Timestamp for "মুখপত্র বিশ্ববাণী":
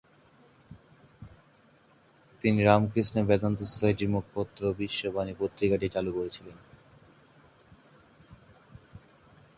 4.09-5.33